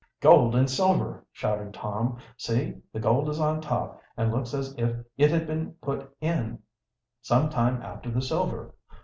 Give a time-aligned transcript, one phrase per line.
[0.19, 2.17] "Gold and silver!" shouted Tom.
[2.35, 6.57] "See, the gold is on top, and looks as if it had been put in
[7.21, 8.73] some time after the silver.